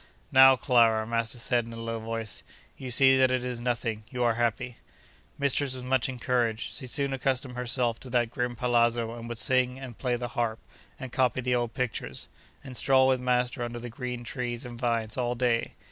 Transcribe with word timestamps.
'Now, 0.31 0.55
Clara,' 0.55 1.05
master 1.05 1.37
said, 1.37 1.67
in 1.67 1.73
a 1.73 1.79
low 1.79 1.99
voice, 1.99 2.41
'you 2.75 2.89
see 2.89 3.19
that 3.19 3.29
it 3.29 3.43
is 3.45 3.61
nothing? 3.61 4.01
You 4.09 4.23
are 4.23 4.33
happy.' 4.33 4.77
Mistress 5.37 5.75
was 5.75 5.83
much 5.83 6.09
encouraged. 6.09 6.73
She 6.75 6.87
soon 6.87 7.13
accustomed 7.13 7.55
herself 7.55 7.99
to 7.99 8.09
that 8.09 8.31
grim 8.31 8.55
palazzo, 8.55 9.13
and 9.13 9.29
would 9.29 9.37
sing, 9.37 9.77
and 9.77 9.95
play 9.99 10.15
the 10.15 10.29
harp, 10.29 10.57
and 10.99 11.11
copy 11.11 11.39
the 11.39 11.53
old 11.53 11.75
pictures, 11.75 12.29
and 12.63 12.75
stroll 12.75 13.07
with 13.07 13.19
master 13.21 13.61
under 13.61 13.77
the 13.77 13.89
green 13.91 14.23
trees 14.23 14.65
and 14.65 14.79
vines 14.79 15.17
all 15.17 15.35
day. 15.35 15.73